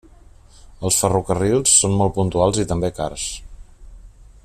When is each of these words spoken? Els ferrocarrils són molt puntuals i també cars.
Els 0.87 0.95
ferrocarrils 1.01 1.75
són 1.83 1.95
molt 2.01 2.15
puntuals 2.17 2.65
i 2.65 2.67
també 2.73 2.91
cars. 3.01 3.27